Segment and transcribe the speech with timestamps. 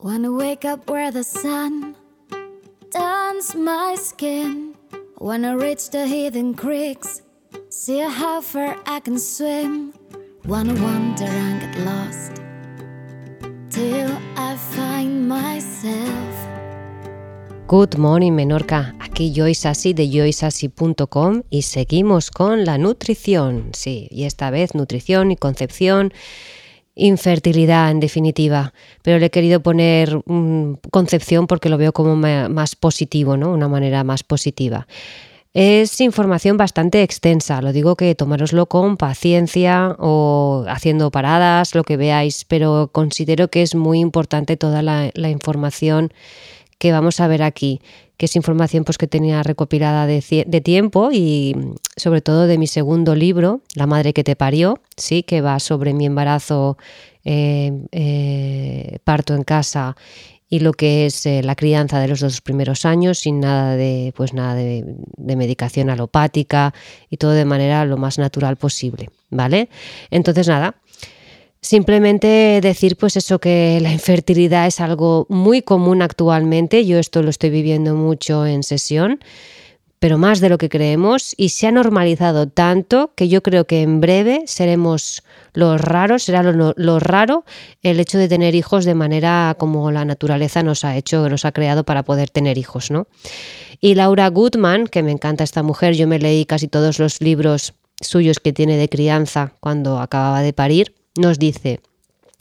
[0.00, 1.96] Wanna wake up where the sun
[2.92, 4.76] turns my skin.
[5.18, 7.22] Wanna reach the hidden creeks,
[7.68, 9.92] see how far I can swim.
[10.46, 12.40] Wanna wander and get lost
[13.70, 16.46] till I find myself.
[17.66, 24.50] Good morning Menorca, aquí Joyce de joyceassi.com y seguimos con la nutrición, sí, y esta
[24.50, 26.12] vez nutrición y concepción
[26.98, 30.20] infertilidad en definitiva, pero le he querido poner
[30.90, 33.52] concepción porque lo veo como más positivo, ¿no?
[33.52, 34.86] Una manera más positiva.
[35.54, 41.96] Es información bastante extensa, lo digo que tomároslo con paciencia o haciendo paradas, lo que
[41.96, 46.12] veáis, pero considero que es muy importante toda la información
[46.78, 47.80] que vamos a ver aquí,
[48.16, 51.54] que es información pues, que tenía recopilada de, tiempo y
[51.96, 55.92] sobre todo de mi segundo libro, La madre que te parió, sí, que va sobre
[55.92, 56.78] mi embarazo,
[57.24, 59.96] eh, eh, parto en casa
[60.50, 64.14] y lo que es eh, la crianza de los dos primeros años sin nada de
[64.16, 64.84] pues nada de,
[65.16, 66.72] de, medicación alopática
[67.10, 69.68] y todo de manera lo más natural posible, ¿vale?
[70.10, 70.76] Entonces nada,
[71.60, 77.30] Simplemente decir pues eso que la infertilidad es algo muy común actualmente, yo esto lo
[77.30, 79.18] estoy viviendo mucho en sesión,
[79.98, 83.82] pero más de lo que creemos y se ha normalizado tanto que yo creo que
[83.82, 87.44] en breve seremos los raros, será lo, raro
[87.82, 91.50] el hecho de tener hijos de manera como la naturaleza nos ha hecho, nos ha
[91.50, 93.08] creado para poder tener hijos, ¿no?
[93.80, 97.74] Y Laura Goodman, que me encanta esta mujer, yo me leí casi todos los libros
[98.00, 101.80] suyos que tiene de crianza cuando acababa de parir nos dice,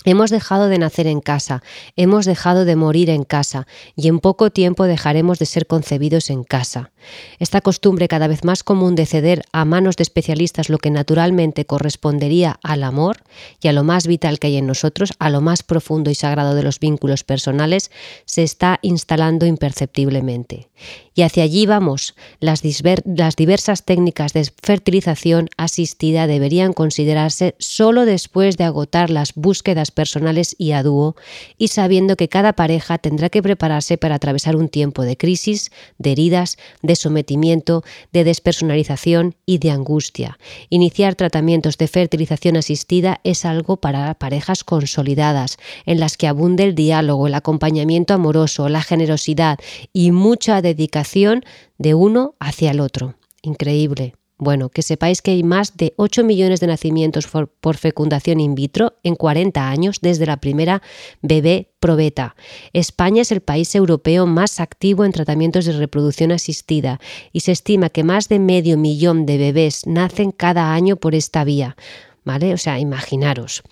[0.06, 1.64] Hemos dejado de nacer en casa,
[1.98, 6.46] hemos dejado de morir en casa y en poco tiempo dejaremos de ser concebidos en
[6.46, 6.92] casa.
[7.40, 11.66] Esta costumbre cada vez más común de ceder a manos de especialistas lo que naturalmente
[11.66, 13.24] correspondería al amor
[13.62, 16.56] y a lo más vital que hay en nosotros, a lo más profundo y sagrado
[16.56, 17.92] de los vínculos personales,
[18.26, 20.70] se está instalando imperceptiblemente.
[21.16, 22.14] Y hacia allí vamos.
[22.40, 30.56] Las, diversas técnicas de fertilización asistida deberían considerarse solo después de agotar las búsquedas personales
[30.60, 31.16] y a dúo
[31.58, 36.12] y sabiendo que cada pareja tendrá que prepararse para atravesar un tiempo de crisis, de
[36.12, 40.38] heridas, de sometimiento, de despersonalización y de angustia.
[40.70, 46.76] Iniciar tratamientos de fertilización asistida es algo para parejas consolidadas, en las que abunde el
[46.76, 49.58] diálogo, el acompañamiento amoroso, la generosidad
[49.94, 51.44] y mucha dedicación
[51.78, 53.16] de uno hacia el otro.
[53.42, 54.14] Increíble.
[54.40, 58.94] Bueno, que sepáis que hay más de 8 millones de nacimientos por, fecundación in vitro
[59.02, 60.84] en 40 años desde la primera
[61.24, 62.36] bebé probeta.
[62.72, 67.00] España es el país europeo más activo en tratamientos de reproducción asistida
[67.34, 71.44] y se estima que más de medio millón de bebés nacen cada año por esta
[71.44, 71.76] vía.
[72.24, 72.54] ¿Vale?
[72.54, 73.64] O sea, imaginaros.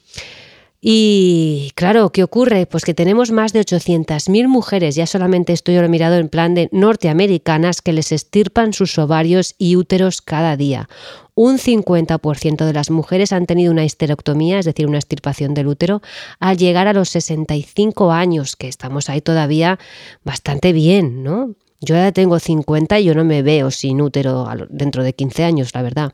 [0.82, 2.68] Y claro, ¿qué ocurre?
[2.68, 6.70] Pues que tenemos más de 800.000 mujeres, ya solamente estoy lo mirado en plan de
[6.72, 10.88] norteamericanas, que les estirpan sus ovarios y úteros cada día.
[11.34, 16.02] Un 50% de las mujeres han tenido una histerectomía, es decir, una extirpación del útero,
[16.40, 19.80] al llegar a los 65 años, que estamos ahí todavía
[20.24, 21.56] bastante bien, ¿no?
[21.82, 25.72] Yo ya tengo 50 y yo no me veo sin útero dentro de 15 años,
[25.74, 26.14] la verdad.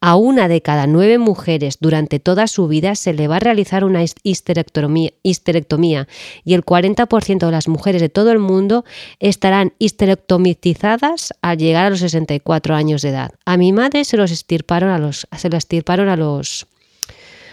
[0.00, 3.84] A una de cada nueve mujeres durante toda su vida se le va a realizar
[3.84, 6.08] una histerectomía,
[6.44, 8.84] y el 40% de las mujeres de todo el mundo
[9.18, 13.32] estarán histerectomizadas al llegar a los 64 años de edad.
[13.44, 16.66] A mi madre se los estirparon a los se la estirparon a los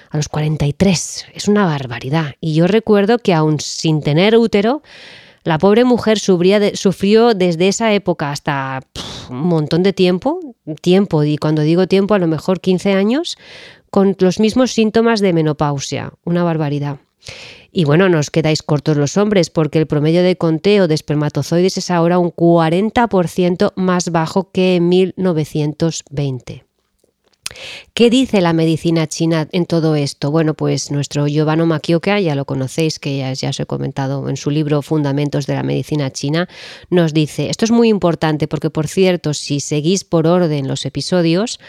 [0.10, 1.26] a los 43.
[1.34, 2.36] Es una barbaridad.
[2.40, 4.82] Y yo recuerdo que aún sin tener útero
[5.48, 8.82] la pobre mujer sufrió desde esa época hasta
[9.30, 10.42] un montón de tiempo,
[10.82, 13.38] tiempo, y cuando digo tiempo a lo mejor 15 años,
[13.90, 16.98] con los mismos síntomas de menopausia, una barbaridad.
[17.72, 21.92] Y bueno, nos quedáis cortos los hombres porque el promedio de conteo de espermatozoides es
[21.92, 26.67] ahora un 40% más bajo que en 1920.
[27.94, 30.30] ¿Qué dice la medicina china en todo esto?
[30.32, 34.38] Bueno, pues nuestro Giovanni Makioka, ya lo conocéis, que ya, ya os he comentado en
[34.38, 36.48] su libro Fundamentos de la Medicina China,
[36.90, 41.60] nos dice, esto es muy importante porque, por cierto, si seguís por orden los episodios,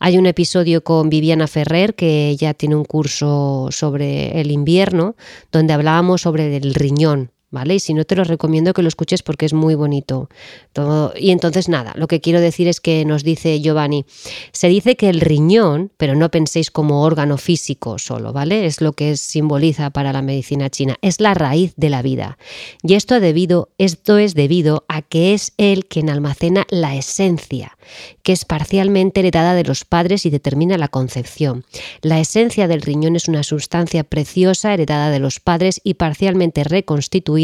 [0.00, 5.14] hay un episodio con Viviana Ferrer, que ya tiene un curso sobre el invierno,
[5.52, 7.76] donde hablábamos sobre el riñón, ¿vale?
[7.76, 10.28] Y si no te lo recomiendo que lo escuches porque es muy bonito.
[10.72, 11.12] Todo.
[11.16, 14.04] Y entonces nada, lo que quiero decir es que nos dice Giovanni,
[14.52, 18.66] se dice que el riñón, pero no penséis como órgano físico solo, ¿vale?
[18.66, 22.38] Es lo que simboliza para la medicina china, es la raíz de la vida.
[22.82, 27.76] Y esto, debido, esto es debido a que es él quien almacena la esencia,
[28.22, 31.64] que es parcialmente heredada de los padres y determina la concepción.
[32.02, 37.35] La esencia del riñón es una sustancia preciosa heredada de los padres y parcialmente reconstituida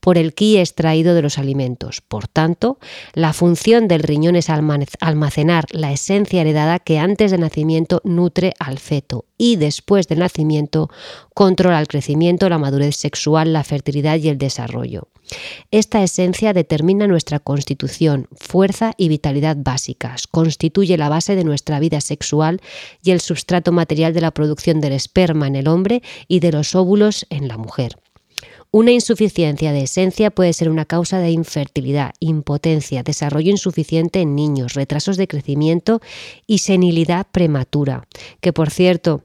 [0.00, 2.00] por el ki extraído de los alimentos.
[2.00, 2.78] Por tanto,
[3.12, 8.78] la función del riñón es almacenar la esencia heredada que antes del nacimiento nutre al
[8.78, 10.88] feto y después del nacimiento
[11.34, 15.08] controla el crecimiento, la madurez sexual, la fertilidad y el desarrollo.
[15.70, 22.00] Esta esencia determina nuestra constitución, fuerza y vitalidad básicas, constituye la base de nuestra vida
[22.00, 22.60] sexual
[23.02, 26.74] y el sustrato material de la producción del esperma en el hombre y de los
[26.74, 27.96] óvulos en la mujer.
[28.76, 34.74] Una insuficiencia de esencia puede ser una causa de infertilidad, impotencia, desarrollo insuficiente en niños,
[34.74, 36.02] retrasos de crecimiento
[36.46, 38.06] y senilidad prematura,
[38.42, 39.22] que por cierto,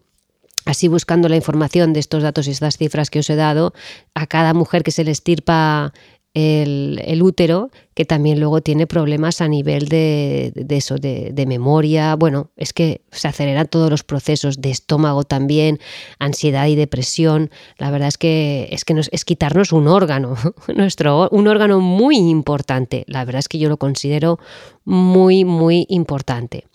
[0.63, 3.73] Así buscando la información de estos datos y estas cifras que os he dado,
[4.13, 5.91] a cada mujer que se le estirpa
[6.33, 12.15] el, útero, que también luego tiene problemas a nivel de, eso, de, memoria.
[12.15, 15.79] Bueno, es que se aceleran todos los procesos de estómago también,
[16.19, 17.51] ansiedad y depresión.
[17.77, 20.35] La verdad es que es que es quitarnos un órgano,
[20.75, 23.03] nuestro, un órgano muy importante.
[23.07, 24.39] La verdad es que yo lo considero
[24.85, 26.65] muy, muy importante.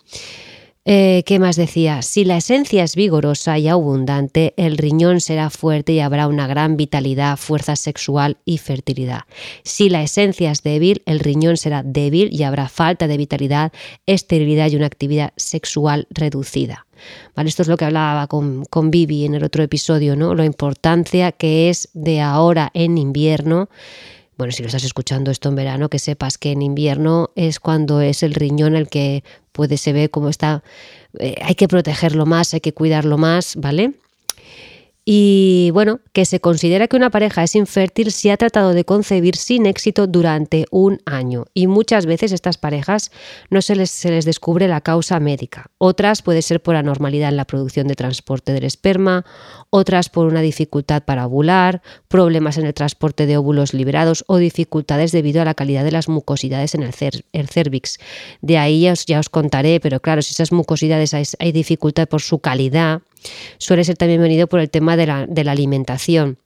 [0.89, 2.01] Eh, ¿Qué más decía?
[2.01, 6.77] Si la esencia es vigorosa y abundante, el riñón será fuerte y habrá una gran
[6.77, 9.23] vitalidad, fuerza sexual y fertilidad.
[9.63, 13.73] Si la esencia es débil, el riñón será débil y habrá falta de vitalidad,
[14.05, 16.87] esterilidad y una actividad sexual reducida.
[17.35, 20.35] Vale, esto es lo que hablaba con, con Vivi en el otro episodio, ¿no?
[20.35, 23.67] La importancia que es de ahora en invierno
[24.37, 28.01] bueno, si lo estás escuchando esto en verano, que sepas que en invierno es cuando
[28.01, 30.63] es el riñón el que puede se ve cómo está,
[31.19, 33.93] eh, hay que protegerlo más, hay que cuidarlo más, ¿vale?
[35.09, 39.37] Y bueno, que se considera que una pareja es infértil si ha tratado de concebir
[39.37, 41.45] sin éxito durante un año.
[41.53, 43.09] Y muchas veces estas parejas
[43.49, 45.71] no se les, se les descubre la causa médica.
[45.77, 49.23] Otras puede ser por anormalidad en la producción de transporte del esperma,
[49.69, 55.13] otras por una dificultad para ovular, problemas en el transporte de óvulos liberados o dificultades
[55.13, 57.97] debido a la calidad de las mucosidades en el, cervix.
[58.41, 63.03] De ahí ya os, contaré, pero claro, si esas mucosidades hay dificultad por su calidad,
[63.57, 66.37] suele ser también venido por el tema de la, de la alimentación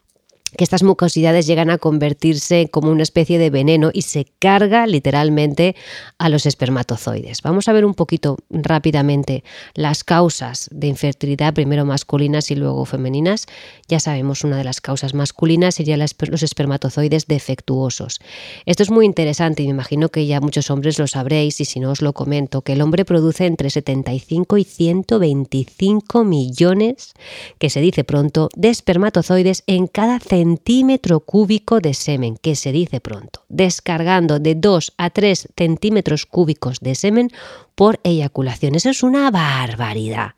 [0.58, 5.76] que estas mucosidades llegan a convertirse como una especie de veneno y se carga literalmente
[6.18, 7.42] a los espermatozoides.
[7.42, 9.44] Vamos a ver un poquito rápidamente
[9.74, 13.46] las causas de infertilidad, primero masculinas y luego femeninas.
[13.88, 18.20] Ya sabemos, una de las causas masculinas sería los espermatozoides defectuosos.
[18.66, 21.80] Esto es muy interesante y me imagino que ya muchos hombres lo sabréis y si
[21.80, 27.14] no os lo comento, que el hombre produce entre 75 y 125 millones,
[27.58, 32.72] que se dice pronto, de espermatozoides en cada centímetro centímetro cúbico de semen, que se
[32.72, 37.30] dice pronto, descargando de 2 a 3 centímetros cúbicos de semen
[37.76, 38.74] por eyaculación.
[38.74, 40.32] Eso es una barbaridad.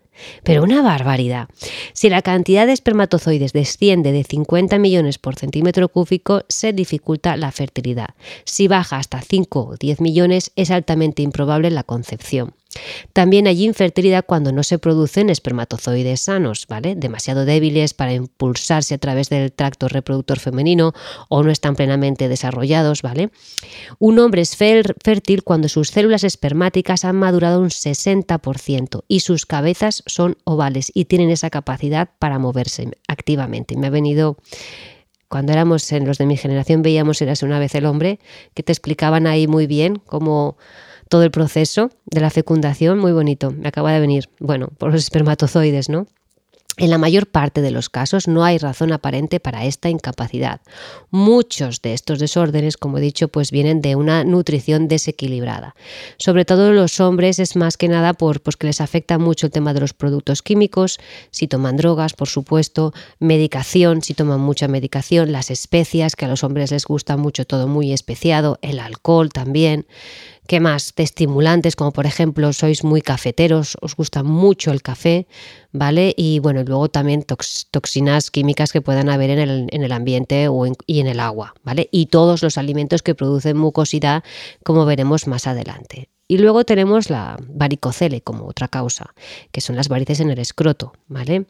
[0.43, 1.47] Pero una barbaridad.
[1.93, 7.51] Si la cantidad de espermatozoides desciende de 50 millones por centímetro cúbico, se dificulta la
[7.51, 8.09] fertilidad.
[8.43, 12.53] Si baja hasta 5 o 10 millones, es altamente improbable la concepción.
[13.13, 16.95] También hay infertilidad cuando no se producen espermatozoides sanos, ¿vale?
[16.95, 20.93] Demasiado débiles para impulsarse a través del tracto reproductor femenino
[21.29, 23.29] o no están plenamente desarrollados, ¿vale?
[23.99, 30.03] Un hombre es fértil cuando sus células espermáticas han madurado un 60% y sus cabezas
[30.05, 33.77] son ovales y tienen esa capacidad para moverse activamente.
[33.77, 34.37] Me ha venido
[35.27, 38.19] cuando éramos en los de mi generación veíamos Eras una vez el hombre,
[38.53, 40.57] que te explicaban ahí muy bien cómo
[41.13, 45.03] todo el proceso de la fecundación, muy bonito, me acaba de venir, bueno, por los
[45.03, 46.07] espermatozoides, ¿no?
[46.77, 50.61] En la mayor parte de los casos no hay razón aparente para esta incapacidad.
[51.11, 55.75] Muchos de estos desórdenes, como he dicho, pues vienen de una nutrición desequilibrada.
[56.17, 59.51] Sobre todo los hombres es más que nada por pues que les afecta mucho el
[59.51, 65.31] tema de los productos químicos, si toman drogas, por supuesto, medicación, si toman mucha medicación,
[65.31, 69.85] las especias, que a los hombres les gusta mucho todo muy especiado, el alcohol también.
[70.47, 70.93] ¿Qué más?
[70.95, 75.25] De estimulantes, como por ejemplo sois muy cafeteros, os gusta mucho el café,
[75.71, 76.13] ¿vale?
[76.17, 80.65] Y bueno, luego también toxinas químicas que puedan haber en el, en el ambiente o
[80.85, 81.87] y en el agua, ¿vale?
[81.91, 84.23] Y todos los alimentos que producen mucosidad,
[84.63, 86.09] como veremos más adelante.
[86.27, 89.13] Y luego tenemos la varicocele como otra causa,
[89.51, 91.45] que son las varices en el escroto, ¿vale?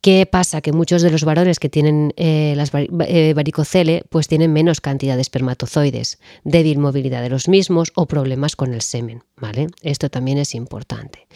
[0.00, 0.60] ¿Qué pasa?
[0.60, 5.16] Que muchos de los varones que tienen eh, las eh, varicocele pues tienen menos cantidad
[5.16, 9.66] de espermatozoides, débil movilidad de los mismos o problemas con el semen, ¿vale?
[9.82, 11.26] Esto también es importante.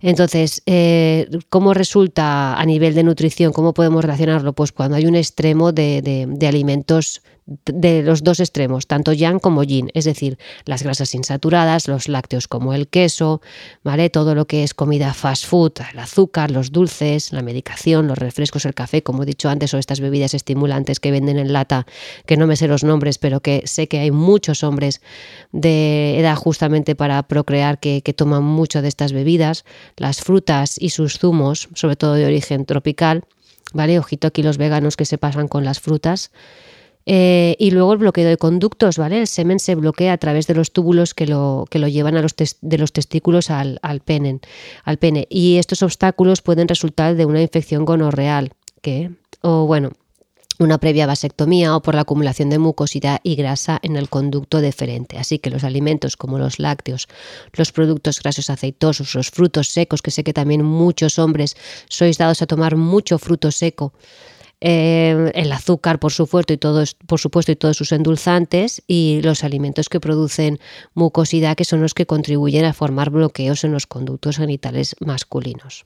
[0.00, 3.54] Entonces, eh, ¿cómo resulta a nivel de nutrición?
[3.54, 4.52] ¿Cómo podemos relacionarlo?
[4.52, 9.90] Pues cuando hay un extremo de, alimentos de los dos extremos, tanto yang como yin,
[9.92, 13.42] es decir, las grasas insaturadas, los lácteos como el queso,
[13.82, 14.08] ¿vale?
[14.08, 18.64] Todo lo que es comida fast food, el azúcar, los dulces, la medicación, los refrescos,
[18.64, 21.86] el café, como he dicho antes, o estas bebidas estimulantes que venden en lata,
[22.24, 25.02] que no me sé los nombres, pero que sé que hay muchos hombres
[25.52, 29.66] de edad justamente para procrear que, que toman mucho de estas bebidas,
[29.98, 33.24] las frutas y sus zumos, sobre todo de origen tropical,
[33.74, 33.98] ¿vale?
[33.98, 36.30] Ojito aquí los veganos que se pasan con las frutas.
[37.06, 39.20] Eh, y luego el bloqueo de conductos, ¿vale?
[39.20, 42.22] El semen se bloquea a través de los túbulos que lo, que lo llevan a
[42.22, 44.40] los de los testículos al, al, pene,
[44.84, 45.26] al pene.
[45.28, 49.10] Y estos obstáculos pueden resultar de una infección gonorreal, que,
[49.42, 49.90] o bueno,
[50.58, 55.18] una previa vasectomía o por la acumulación de mucosidad y grasa en el conducto deferente.
[55.18, 57.08] Así que los alimentos como los lácteos,
[57.52, 61.56] los productos grasos aceitosos, los frutos secos, que sé que también muchos hombres
[61.88, 63.92] sois dados a tomar mucho fruto seco,
[64.66, 69.44] eh, el azúcar, por supuesto, y todos, por supuesto, y todos sus endulzantes, y los
[69.44, 70.58] alimentos que producen
[70.94, 75.84] mucosidad, que son los que contribuyen a formar bloqueos en los conductos genitales masculinos.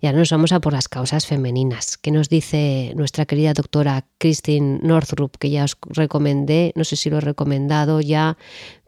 [0.00, 1.96] Y ahora nos vamos a por las causas femeninas.
[1.96, 6.72] ¿Qué nos dice nuestra querida doctora Christine Northrup, que ya os recomendé?
[6.74, 8.36] No sé si lo he recomendado ya,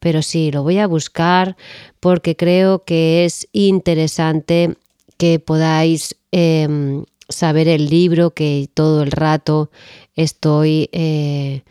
[0.01, 1.57] pero sí, lo voy a buscar
[2.01, 4.77] porque creo que es interesante
[5.19, 9.71] que podáis em, saber el libro que todo el rato
[10.15, 11.63] estoy eh,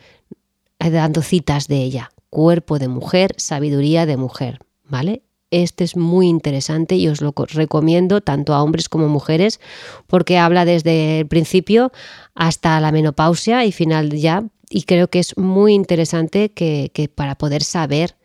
[0.79, 2.11] dando citas de ella.
[2.29, 5.23] Cuerpo de mujer, sabiduría de mujer, ¿vale?
[5.49, 9.61] Este es muy interesante y os lo recomiendo tanto a hombres como mujeres
[10.05, 11.93] porque habla desde el principio
[12.35, 17.63] hasta la menopausia y final ya y creo que es muy interesante que, para poder
[17.63, 18.17] saber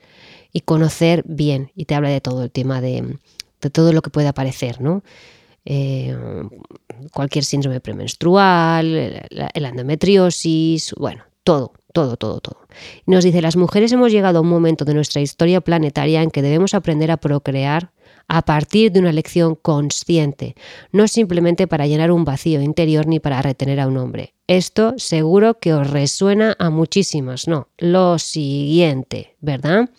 [0.52, 3.18] y conocer bien y te habla de todo el tema de,
[3.60, 5.04] de todo lo que puede aparecer, ¿no?
[5.64, 6.16] Eh,
[7.12, 12.66] cualquier síndrome premenstrual, el endometriosis, bueno, todo, todo, todo, todo.
[13.07, 16.42] Nos dice, las mujeres hemos llegado a un momento de nuestra historia planetaria en que
[16.42, 17.92] debemos aprender a procrear
[18.28, 20.54] a partir de una elección consciente,
[20.90, 24.35] no simplemente para llenar un vacío interior ni para retener a un hombre.
[24.47, 29.90] Esto seguro que os resuena a muchísimas, no, lo siguiente, ¿verdad?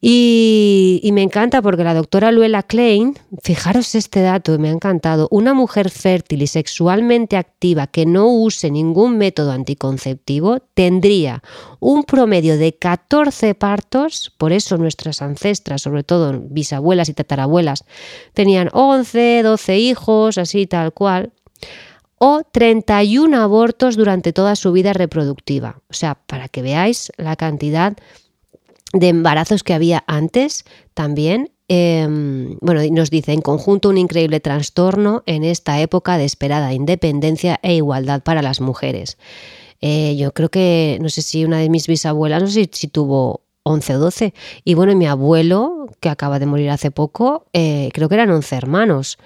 [0.00, 5.54] Y, me encanta porque la doctora Luella Klein, fijaros este dato, me ha encantado, una
[5.54, 11.42] mujer fértil y sexualmente activa que no use ningún método anticonceptivo tendría
[11.80, 17.84] un promedio de 14 partos, por eso nuestras ancestras, sobre todo bisabuelas y tatarabuelas,
[18.34, 21.32] tenían 11, 12 hijos, así tal cual,
[22.18, 25.80] o 31 abortos durante toda su vida reproductiva.
[25.88, 27.96] O sea, para que veáis la cantidad
[29.02, 31.50] embarazos que había antes también.
[31.68, 37.58] Em, bueno, nos dice en conjunto un increíble trastorno en esta época de esperada independencia
[37.62, 39.18] e igualdad para las mujeres.
[39.80, 43.42] Eh, yo creo que, no sé si una de mis bisabuelas, no sé si, tuvo
[43.64, 44.34] 11 o 12.
[44.64, 48.56] Y bueno, mi abuelo, que acaba de morir hace poco, eh, creo que eran 11
[48.56, 49.18] hermanos.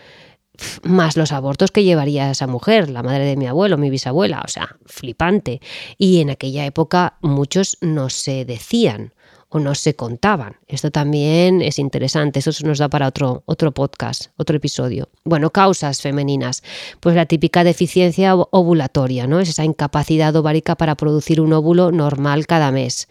[0.82, 4.48] Más los abortos que llevaría esa mujer, la madre de mi abuelo, mi bisabuela, o
[4.48, 5.60] sea, flipante.
[5.96, 9.14] Y en aquella época muchos no se decían
[9.50, 10.56] o no se contaban.
[10.68, 15.08] Esto también es interesante, eso nos da para otro, otro podcast, otro episodio.
[15.24, 16.62] Bueno, causas femeninas,
[17.00, 19.40] pues la típica deficiencia ovulatoria, ¿no?
[19.40, 23.08] Es esa incapacidad ovárica para producir un óvulo normal cada mes.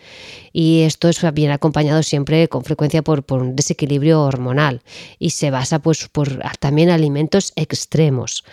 [0.53, 4.81] Y esto es bien acompañado siempre con frecuencia por, por un desequilibrio hormonal
[5.19, 8.43] y se basa pues por también alimentos extremos,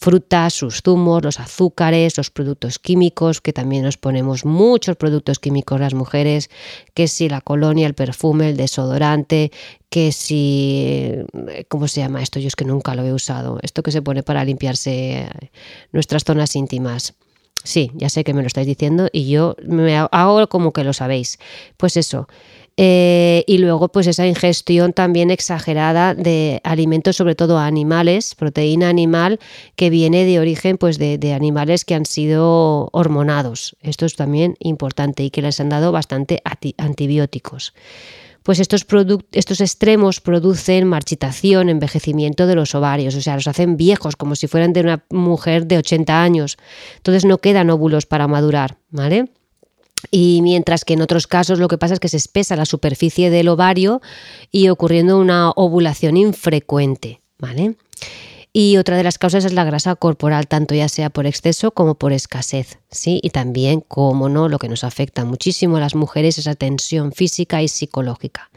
[0.00, 5.80] frutas, sus zumos, los azúcares, los productos químicos, que también nos ponemos muchos productos químicos
[5.80, 6.50] las mujeres,
[6.94, 9.52] que si la colonia, el perfume, el desodorante,
[9.88, 11.12] que si,
[11.68, 12.40] ¿cómo se llama esto?
[12.40, 15.28] Yo es que nunca lo he usado, esto que se pone para limpiarse
[15.92, 17.14] nuestras zonas íntimas.
[17.62, 20.92] Sí, ya sé que me lo estáis diciendo y yo me hago como que lo
[20.92, 21.38] sabéis.
[21.76, 22.28] Pues eso,
[22.78, 29.40] eh, y luego, pues esa ingestión también exagerada de alimentos, sobre todo animales, proteína animal,
[29.76, 33.76] que viene de origen pues, de, animales que han sido hormonados.
[33.80, 36.42] Esto es también importante y que les han dado bastante
[36.76, 37.72] antibióticos.
[38.42, 38.86] Pues estos,
[39.32, 44.46] estos extremos producen marchitación, envejecimiento de los ovarios, o sea, los hacen viejos, como si
[44.46, 46.56] fueran de una mujer de 80 años.
[46.98, 49.30] Entonces no quedan óvulos para madurar, ¿vale?
[50.10, 53.30] Y mientras que en otros casos lo que pasa es que se espesa la superficie
[53.30, 54.00] del ovario
[54.52, 57.76] y ocurriendo una ovulación infrecuente, ¿vale?
[58.58, 61.94] Y otra de las causas es la grasa corporal, tanto ya sea por exceso como
[61.94, 63.20] por escasez, ¿sí?
[63.22, 67.12] Y también, como no, lo que nos afecta muchísimo a las mujeres es la tensión
[67.12, 68.50] física y psicológica.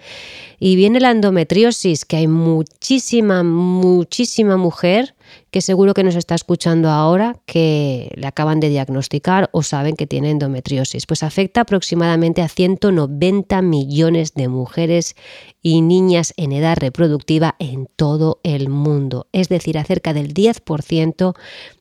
[0.57, 5.15] Y viene la endometriosis, que hay muchísima, muchísima mujer
[5.51, 10.07] que seguro que nos está escuchando ahora que le acaban de diagnosticar o saben que
[10.07, 11.05] tiene endometriosis.
[11.05, 15.15] Pues afecta aproximadamente a 190 millones de mujeres
[15.61, 21.35] y niñas en edad reproductiva en todo el mundo, es decir, a cerca del 10%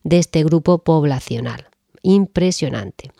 [0.04, 1.68] de este grupo poblacional.
[2.02, 3.10] Impresionante.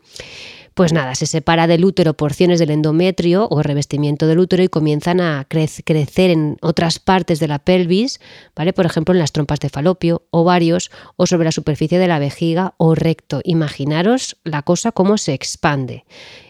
[0.78, 5.20] Pues nada, se separa del útero porciones del endometrio o revestimiento del útero y comienzan
[5.20, 8.20] a crecer en otras partes de la pelvis,
[8.54, 8.72] ¿vale?
[8.72, 12.74] Por ejemplo, en las trompas de falopio, ovarios o sobre la superficie de la vejiga
[12.76, 13.40] o recto.
[13.42, 16.04] Imaginaros la cosa cómo se expande.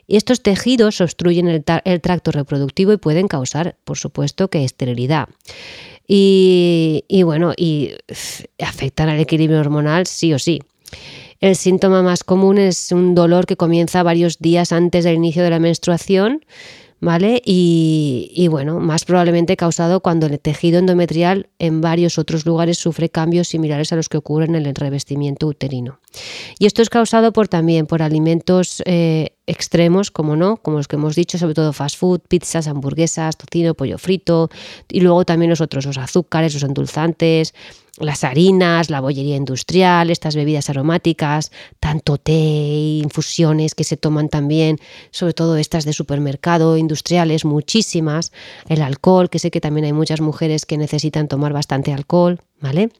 [0.06, 5.30] Y estos tejidos obstruyen el, tracto reproductivo y pueden causar, por supuesto, que esterilidad.
[6.06, 7.92] Y, y bueno, y
[8.62, 10.60] afectan al equilibrio hormonal sí o sí.
[11.40, 15.50] El síntoma más común es un dolor que comienza varios días antes del inicio de
[15.50, 16.44] la menstruación,
[17.00, 17.40] ¿vale?
[17.44, 23.46] Y, bueno, más probablemente causado cuando el tejido endometrial en varios otros lugares sufre cambios
[23.46, 26.00] similares a los que ocurren en el revestimiento uterino.
[26.58, 30.96] Y esto es causado por también por alimentos eh, extremos, como no, como los que
[30.96, 34.50] hemos dicho, sobre todo fast food, pizzas, hamburguesas, tocino, pollo frito,
[34.90, 37.54] y luego también los otros, los azúcares, los endulzantes,
[38.00, 42.32] las harinas, la bollería industrial, estas bebidas aromáticas, tanto té,
[43.02, 44.78] infusiones que se toman también,
[45.10, 48.32] sobre todo estas de supermercado, industriales, muchísimas,
[48.68, 52.90] el alcohol, que sé que también hay muchas mujeres que necesitan tomar bastante alcohol, ¿vale?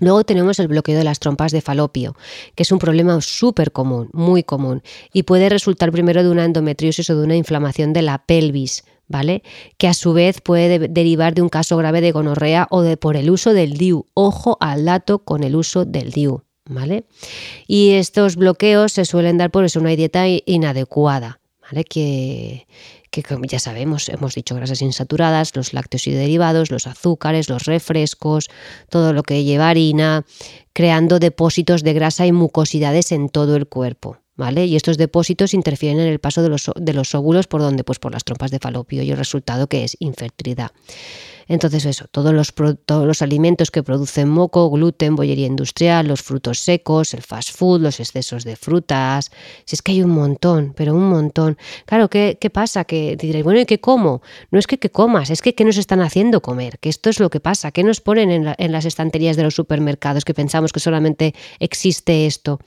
[0.00, 2.16] Luego tenemos el bloqueo de las trompas de falopio,
[2.54, 4.82] que es un problema súper común, muy común,
[5.12, 9.42] y puede resultar primero de una endometriosis o de una inflamación de la pelvis, ¿vale?
[9.78, 13.16] Que a su vez puede derivar de un caso grave de gonorrea o de por
[13.16, 14.06] el uso del DIU.
[14.14, 17.04] Ojo al dato con el uso del DIU, ¿vale?
[17.66, 21.84] Y estos bloqueos se suelen dar por eso una dieta inadecuada, ¿vale?
[21.84, 22.66] Que,
[23.10, 28.48] que ya sabemos, hemos dicho grasas insaturadas, los lácteos y derivados, los azúcares, los refrescos,
[28.88, 30.24] todo lo que lleva harina,
[30.72, 34.18] creando depósitos de grasa y mucosidades en todo el cuerpo.
[34.36, 34.66] ¿vale?
[34.66, 37.98] Y estos depósitos interfieren en el paso de los, de los óvulos por donde, pues
[37.98, 40.72] por las trompas de falopio y el resultado que es infertilidad.
[41.48, 46.58] Entonces eso, todos los, todos los alimentos que producen moco, gluten, bollería industrial, los frutos
[46.60, 49.30] secos, el fast food, los excesos de frutas,
[49.64, 51.58] si es que hay un montón, pero un montón.
[51.86, 52.84] Claro, ¿qué, qué pasa?
[52.84, 54.22] Que diréis, bueno, ¿y qué como?
[54.50, 57.30] No es que comas, es que qué nos están haciendo comer, que esto es lo
[57.30, 60.80] que pasa, ¿qué nos ponen en, en las estanterías de los supermercados que pensamos que
[60.80, 62.60] solamente existe esto?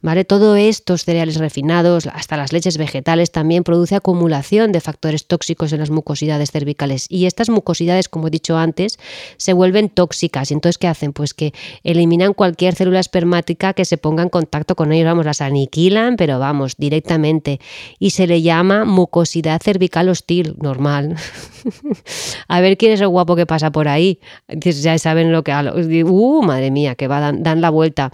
[0.00, 0.24] ¿Vale?
[0.24, 5.80] Todo estos cereales refinados, hasta las leches vegetales, también produce acumulación de factores tóxicos en
[5.80, 8.98] las mucosidades cervicales y estas mucosidades como he dicho antes,
[9.36, 10.50] se vuelven tóxicas.
[10.50, 11.12] Y entonces, ¿qué hacen?
[11.12, 11.52] Pues que
[11.84, 16.38] eliminan cualquier célula espermática que se ponga en contacto con ellos, vamos, las aniquilan, pero
[16.38, 17.60] vamos, directamente.
[17.98, 21.16] Y se le llama mucosidad cervical hostil, normal.
[22.48, 24.20] a ver quién es el guapo que pasa por ahí.
[24.48, 25.52] Ya saben lo que...
[26.04, 28.12] Uh, madre mía, que va, dan la vuelta.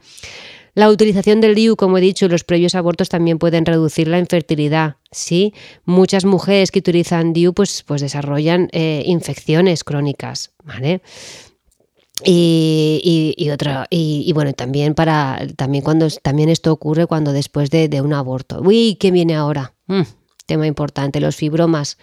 [0.75, 4.97] La utilización del DIU, como he dicho, los previos abortos también pueden reducir la infertilidad.
[5.13, 11.01] Sí, muchas mujeres que utilizan DIU pues, pues desarrollan eh, infecciones crónicas, ¿vale?
[12.25, 18.01] Y, y, otra y, bueno también para también cuando también esto ocurre cuando después de,
[18.01, 20.03] un aborto uy qué viene ahora mm,
[20.47, 21.99] tema importante los fibromas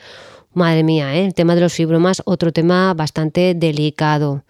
[0.54, 1.26] Madre mía, ¿eh?
[1.26, 4.44] el tema de los fibromas, otro tema bastante delicado.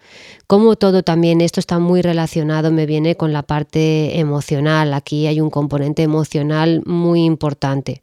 [0.48, 4.94] Como todo también, esto está muy relacionado, me viene con la parte emocional.
[4.94, 8.02] Aquí hay un componente emocional muy importante.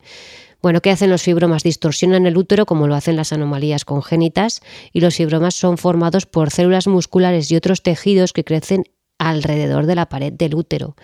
[0.62, 1.64] Bueno, ¿qué hacen los fibromas?
[1.64, 4.62] Distorsionan el útero como lo hacen las anomalías congénitas
[4.94, 8.84] y los fibromas son formados por células musculares y otros tejidos que crecen
[9.18, 10.96] alrededor de la pared del útero.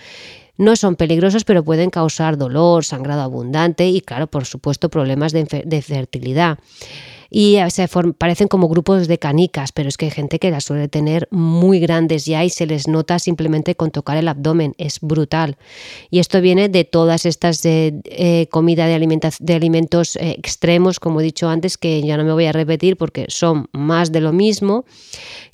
[0.57, 5.63] No son peligrosos, pero pueden causar dolor, sangrado abundante y, claro, por supuesto, problemas de,
[5.65, 6.59] de fertilidad
[7.29, 10.87] y se parecen como grupos de canicas, pero es que hay gente que las suele
[10.87, 15.57] tener muy grandes ya y se les nota simplemente con tocar el abdomen, es brutal.
[16.09, 21.21] Y esto viene de todas estas eh, eh, comida de, de alimentos eh, extremos, como
[21.21, 24.33] he dicho antes, que ya no me voy a repetir porque son más de lo
[24.33, 24.85] mismo,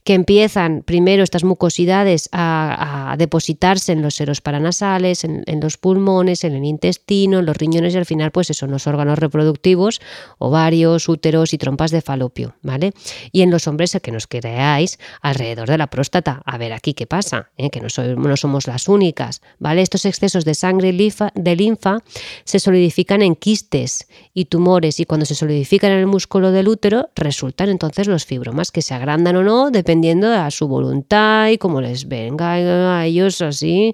[0.03, 6.53] que empiezan primero estas mucosidades a, depositarse en los seros paranasales, en, los pulmones, en
[6.53, 10.01] el intestino, en los riñones y al final pues eso, en los órganos reproductivos,
[10.39, 12.91] ovarios, úteros y trompas de falopio, ¿vale?
[13.31, 16.41] Y en los hombres, que nos creáis, alrededor de la próstata.
[16.43, 17.69] A ver aquí qué pasa, ¿eh?
[17.69, 17.89] que no,
[18.35, 19.83] somos las únicas, ¿vale?
[19.83, 21.99] Estos excesos de sangre y de linfa
[22.45, 27.09] se solidifican en quistes y tumores y cuando se solidifican en el músculo del útero
[27.15, 31.79] resultan entonces los fibromas que se agrandan o no, dependiendo de su voluntad y cómo
[31.79, 33.93] les venga a ellos así,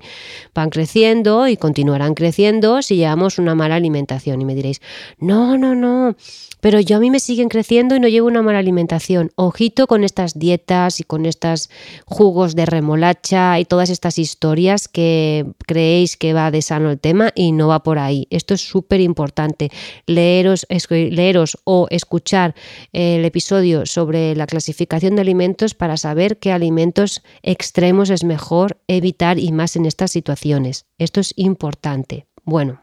[0.56, 4.42] van creciendo y continuarán creciendo si llevamos una mala alimentación.
[4.42, 4.80] Y me diréis,
[5.20, 6.16] no, no, no,
[6.62, 9.32] pero yo a mí me siguen creciendo creciendo y no lleva una mala alimentación.
[9.36, 11.72] Ojito con estas dietas y con estos
[12.06, 17.32] jugos de remolacha y todas estas historias que creéis que va de sano el tema
[17.34, 18.28] y no va por ahí.
[18.30, 19.72] Esto es súper importante.
[20.06, 22.54] Leeros, leeros o escuchar
[22.94, 29.40] el episodio sobre la clasificación de alimentos para saber qué alimentos extremos es mejor evitar
[29.40, 30.86] y más en estas situaciones.
[31.00, 32.28] Esto es importante.
[32.44, 32.82] Bueno,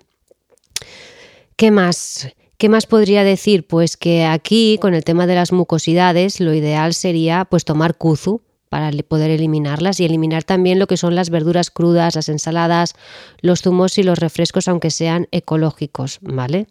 [1.55, 2.27] ¿qué más?
[2.65, 3.67] ¿Qué más podría decir?
[3.67, 8.41] Pues que aquí, con el tema de las mucosidades, lo ideal sería pues tomar kuzu
[8.71, 12.95] para poder eliminarlas y eliminar también lo que son las verduras crudas, las ensaladas,
[13.43, 16.67] los zumos y los refrescos, aunque sean ecológicos, ¿vale?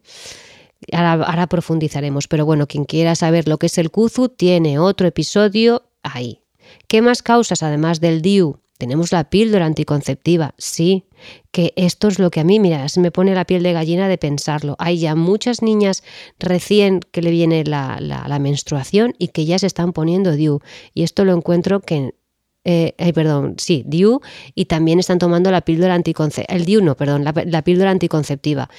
[0.91, 5.83] Ahora, profundizaremos, pero bueno, quien quiera saber lo que es el kuzu tiene otro episodio
[6.01, 6.41] ahí.
[6.87, 8.57] ¿Qué más causas, además del DIU?
[8.79, 11.05] Tenemos la píldora anticonceptiva, sí,
[11.51, 14.07] que esto es lo que a mí, mira, se me pone la piel de gallina
[14.07, 14.75] de pensarlo.
[14.79, 16.03] Hay ya muchas niñas
[16.39, 20.59] recién que le viene la, menstruación y que ya se están poniendo DIU.
[20.93, 22.15] Y esto lo encuentro que
[22.65, 24.21] eh, perdón, sí, DIU
[24.55, 28.69] y también están tomando la píldora el DIU no, perdón, la, píldora anticonceptiva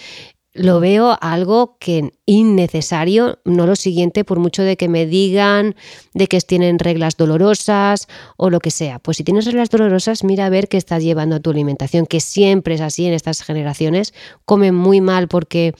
[0.55, 5.75] lo veo algo que innecesario, no lo siguiente, por mucho de que me digan
[6.15, 9.01] de que tienen reglas dolorosas o lo que sea.
[9.01, 12.21] Pues si tienes reglas dolorosas, mira a ver qué estás llevando a tu alimentación, que
[12.21, 14.15] siempre es así en estas generaciones,
[14.45, 15.75] comen muy mal porque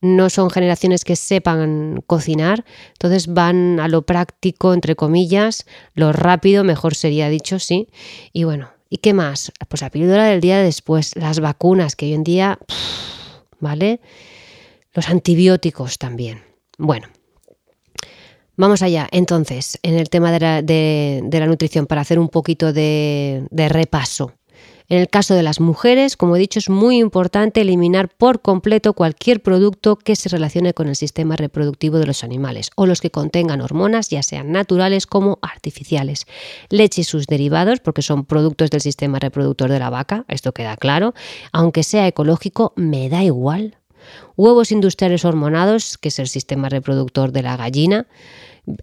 [0.00, 6.64] no son generaciones que sepan cocinar, entonces van a lo práctico, entre comillas, lo rápido,
[6.64, 7.88] mejor sería dicho, sí.
[8.32, 9.52] Y bueno, ¿y qué más?
[9.68, 12.58] Pues la píldora del día después, las vacunas, que hoy en día...
[13.60, 14.00] ¿vale?
[14.92, 16.42] Los antibióticos también.
[16.78, 17.08] Bueno,
[18.56, 19.08] vamos allá.
[19.12, 24.32] Entonces, en el tema de la, nutrición, para hacer un poquito de, de repaso.
[24.88, 28.92] En el caso de las mujeres, como he dicho, es muy importante eliminar por completo
[28.92, 33.10] cualquier producto que se relacione con el sistema reproductivo de los animales o los que
[33.10, 36.26] contengan hormonas, ya sean naturales como artificiales.
[36.70, 40.76] Leche y sus derivados, porque son productos del sistema reproductor de la vaca, esto queda
[40.76, 41.14] claro.
[41.52, 43.78] Aunque sea ecológico, me da igual.
[44.36, 48.06] Huevos industriales hormonados, que es el sistema reproductor de la gallina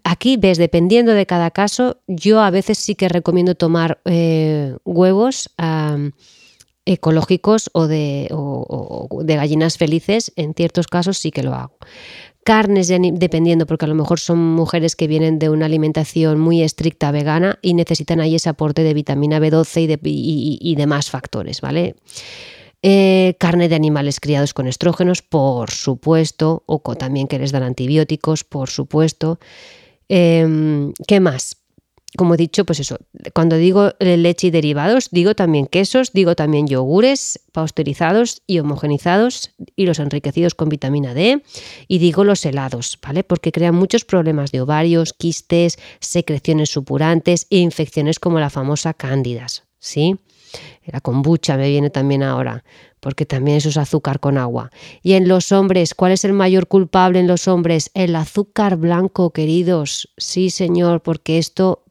[0.03, 5.49] Aquí ves, dependiendo de cada caso, yo a veces sí que recomiendo tomar eh, huevos
[6.85, 8.27] ecológicos o de,
[9.25, 11.77] gallinas felices, en ciertos casos sí que lo hago
[12.45, 17.09] carnes dependiendo, porque a lo mejor son mujeres que vienen de una alimentación muy estricta
[17.09, 21.95] vegana y necesitan ahí ese aporte de vitamina B12 y, de, y demás factores, ¿vale?
[22.85, 28.43] Eh, carne de animales criados con estrógenos, por supuesto, o también que les dan antibióticos,
[28.43, 29.39] por supuesto.
[30.09, 31.63] Em, ¿Qué más?
[32.17, 32.97] Como he dicho, pues eso,
[33.33, 39.85] cuando digo leche y derivados, digo también quesos, digo también yogures pasteurizados y homogenizados y
[39.85, 41.41] los enriquecidos con vitamina D
[41.87, 43.23] y digo los helados, ¿vale?
[43.23, 49.63] Porque crean muchos problemas de ovarios, quistes, secreciones supurantes e infecciones como la famosa cándidas,
[49.79, 50.19] ¿sí?
[50.85, 52.63] La kombucha me viene también ahora,
[52.99, 54.71] porque también eso es azúcar con agua.
[55.01, 57.91] Y en los hombres, ¿cuál es el mayor culpable en los hombres?
[57.93, 60.09] El azúcar blanco, queridos.
[60.17, 61.83] Sí, señor, porque esto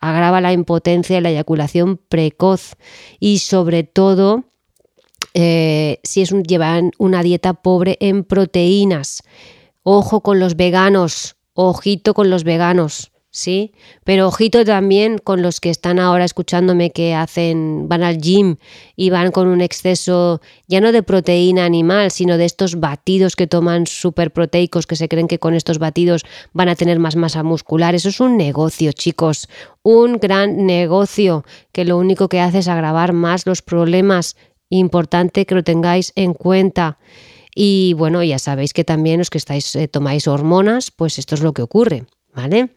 [0.00, 2.76] agrava la impotencia y la eyaculación precoz.
[3.18, 4.44] Y sobre todo,
[5.34, 9.22] eh, si es llevan una dieta pobre en proteínas.
[9.82, 13.12] Ojo con los veganos, ojito con los veganos.
[13.30, 13.72] ¿Sí?
[14.04, 18.56] Pero ojito también con los que están ahora escuchándome que hacen, van al gym
[18.96, 23.46] y van con un exceso ya no de proteína animal, sino de estos batidos que
[23.46, 27.42] toman súper proteicos, que se creen que con estos batidos van a tener más masa
[27.42, 27.94] muscular.
[27.94, 29.48] Eso es un negocio, chicos,
[29.82, 34.36] un gran negocio que lo único que hace es agravar más los problemas.
[34.68, 36.98] Importante que lo tengáis en cuenta.
[37.54, 41.42] Y bueno, ya sabéis que también los que estáis eh, tomáis hormonas, pues esto es
[41.42, 42.70] lo que ocurre, ¿vale?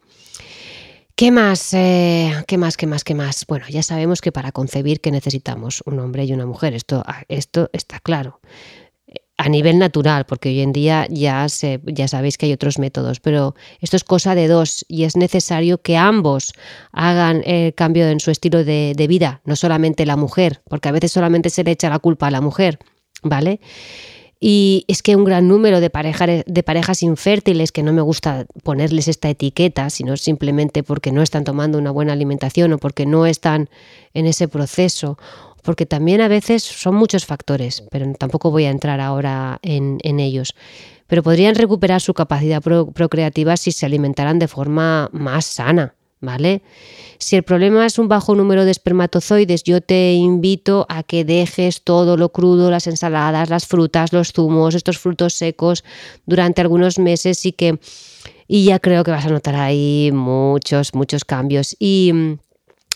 [1.16, 1.74] ¿Qué más?
[1.76, 2.76] Eh, ¿Qué más?
[2.76, 3.04] ¿Qué más?
[3.04, 3.46] ¿Qué más?
[3.48, 6.74] Bueno, ya sabemos que para concebir que necesitamos un hombre y una mujer.
[6.74, 8.40] Esto, ah, esto está claro.
[9.38, 13.20] A nivel natural, porque hoy en día ya, se, ya sabéis que hay otros métodos,
[13.20, 16.54] pero esto es cosa de dos y es necesario que ambos
[16.92, 20.94] hagan el cambio en su estilo de, de vida, no solamente la mujer, porque a
[20.94, 22.80] veces solamente se le echa la culpa a la mujer,
[23.22, 23.60] ¿vale?
[24.46, 25.90] Y es que un gran número de,
[26.46, 31.46] de parejas infértiles, que no me gusta ponerles esta etiqueta, sino simplemente porque no están
[31.46, 33.70] tomando una buena alimentación o porque no están
[34.14, 35.18] en ese proceso,
[35.62, 40.56] porque también a veces son muchos factores, pero tampoco voy a entrar ahora en, ellos.
[41.08, 46.64] Pero podrían recuperar su capacidad procreativa si se alimentaran de forma más sana, ¿vale?
[47.20, 51.84] Si el problema es un bajo número de espermatozoides, yo te invito a que dejes
[51.84, 55.84] todo lo crudo, las ensaladas, las frutas, los zumos, estos frutos secos
[56.26, 57.80] durante algunos meses y que
[58.48, 61.76] y ya creo que vas a notar ahí muchos, muchos cambios.
[61.80, 62.12] Y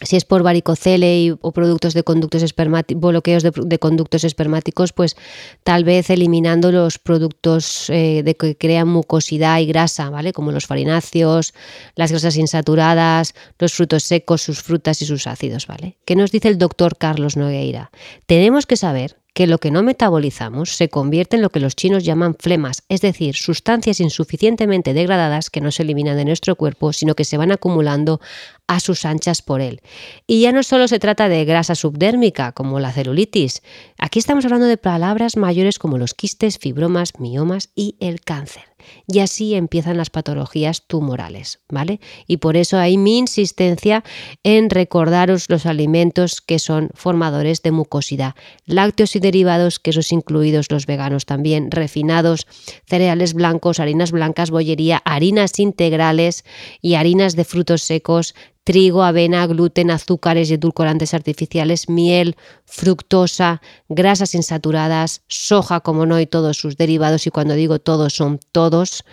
[0.02, 5.16] si es por varicocele o productos de conductos espermáticos, bloqueos de, conductos espermáticos, pues
[5.64, 10.34] tal vez eliminando los productos eh, de que crean mucosidad y grasa, ¿vale?
[10.34, 11.54] Como los farináceos,
[11.96, 15.98] las grasas insaturadas, los frutos secos, sus frutas y sus ácidos, ¿vale?
[16.06, 17.90] ¿Qué nos dice el doctor Carlos Nogueira?
[18.28, 22.04] Tenemos que saber que lo que no metabolizamos se convierte en lo que los chinos
[22.04, 27.14] llaman flemas, es decir, sustancias insuficientemente degradadas que no se eliminan de nuestro cuerpo, sino
[27.14, 28.20] que se van acumulando
[28.66, 29.82] a sus anchas por él.
[30.26, 33.62] Y ya no solo se trata de grasa subdérmica, como la celulitis,
[34.00, 38.64] aquí estamos hablando de palabras mayores como los quistes, fibromas, miomas y el cáncer
[39.08, 42.00] y así empiezan las patologías tumorales, ¿vale?
[42.28, 44.04] Y por eso hay mi insistencia
[44.44, 50.86] en recordaros los alimentos que son formadores de mucosidad, lácteos y derivados, quesos incluidos los
[50.86, 52.48] veganos también, refinados,
[52.86, 56.46] cereales blancos, harinas blancas, bollería, harinas integrales
[56.82, 58.36] y harinas de frutos secos,
[58.68, 66.26] trigo, avena, gluten, azúcares y edulcorantes artificiales, miel, fructosa, grasas insaturadas, soja, como no, y
[66.26, 67.26] todos sus derivados.
[67.28, 69.06] Y cuando digo todos, son todos.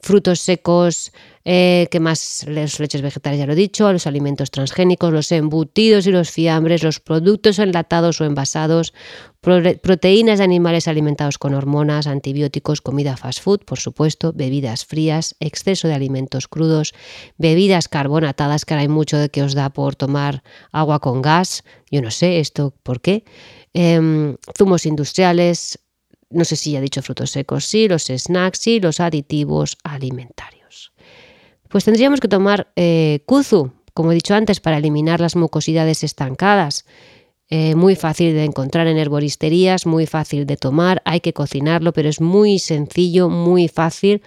[0.00, 1.12] Frutos secos,
[1.50, 2.44] eh, ¿Qué más?
[2.46, 6.82] Las leches vegetales, ya lo he dicho, los alimentos transgénicos, los embutidos y los fiambres,
[6.82, 8.92] los productos enlatados o envasados,
[9.40, 15.88] proteínas de animales alimentados con hormonas, antibióticos, comida fast food, por supuesto, bebidas frías, exceso
[15.88, 16.92] de alimentos crudos,
[17.38, 21.64] bebidas carbonatadas, que ahora hay mucho de que os da por tomar agua con gas,
[21.90, 23.24] yo no sé esto por qué,
[23.72, 25.78] em, zumos industriales,
[26.30, 30.92] no sé si ya dicho frutos secos, sí, los snacks y los aditivos alimentarios.
[31.68, 36.84] Pues tendríamos que tomar eh, kuzu, como he dicho antes, para eliminar las mucosidades estancadas.
[37.50, 42.10] Eh, muy fácil de encontrar en herboristerías, muy fácil de tomar, hay que cocinarlo, pero
[42.10, 44.22] es muy sencillo, muy fácil.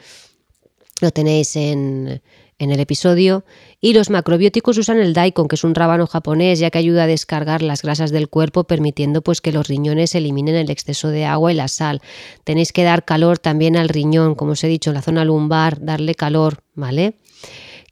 [1.02, 2.22] Lo tenéis en,
[2.62, 3.43] en el episodio.
[3.82, 7.08] Y los macrobióticos usan el daikon, que es un rábano japonés, ya que ayuda a
[7.08, 11.52] descargar las grasas del cuerpo, permitiendo pues que los riñones eliminen el exceso de agua
[11.52, 12.02] y la sal.
[12.43, 16.13] Tenéis que dar calor también al riñón, como os he dicho, la zona lumbar, darle
[16.13, 17.15] calor, ¿vale?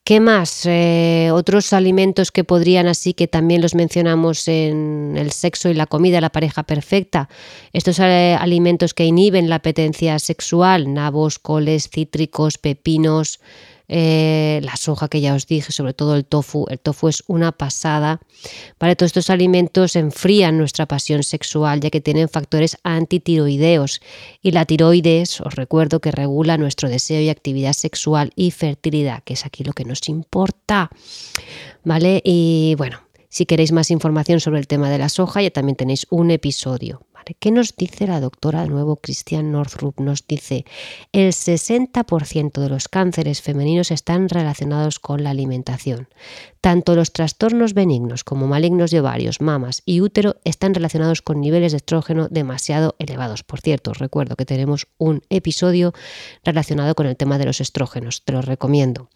[0.04, 0.66] ¿Qué más?
[0.66, 5.86] Eh, otros alimentos que podrían, así que también los mencionamos en el sexo y la
[5.86, 7.30] comida, la pareja perfecta.
[7.74, 13.40] Estos eh, alimentos que inhiben la apetencia sexual, nabos, coles, cítricos, pepinos,
[13.92, 16.66] eh, la soja que ya os dije, sobre todo el tofu.
[16.70, 18.22] El tofu es una pasada.
[18.78, 24.02] Para Todos estos alimentos enfrían nuestra pasión sexual ya que tienen factores antitiroideos
[24.42, 29.34] y la tiroides, os recuerdo que regula nuestro deseo y actividad sexual y fertilidad, que
[29.34, 30.90] es aquí lo que nos importa.
[31.84, 32.22] ¿Vale?
[32.24, 36.06] Y bueno, si queréis más información sobre el tema de la soja, ya también tenéis
[36.10, 37.02] un episodio.
[37.38, 40.00] ¿Qué nos dice la doctora de nuevo Christian Northrup?
[40.00, 40.66] Nos dice,
[41.12, 46.08] el 60% de los cánceres femeninos están relacionados con la alimentación.
[46.62, 51.74] Tanto los trastornos benignos como malignos de ovarios, mamas y útero están relacionados con niveles
[51.74, 53.44] de estrógeno demasiado elevados.
[53.44, 55.94] Por cierto, os recuerdo que tenemos un episodio
[56.44, 59.10] relacionado con el tema de los estrógenos, te lo recomiendo.